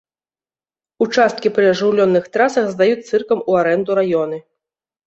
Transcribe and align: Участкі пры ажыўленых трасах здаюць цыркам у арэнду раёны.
Участкі 1.05 1.51
пры 1.57 1.69
ажыўленых 1.73 2.23
трасах 2.39 2.65
здаюць 2.73 3.07
цыркам 3.09 3.47
у 3.49 3.61
арэнду 3.63 3.91
раёны. 4.03 4.37